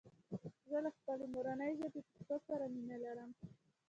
زه 0.69 0.77
له 0.85 0.89
خپلي 0.97 1.25
مورني 1.33 1.69
ژبي 1.79 2.01
پښتو 2.09 2.35
سره 2.47 2.65
مينه 2.73 2.97
لرم 3.03 3.29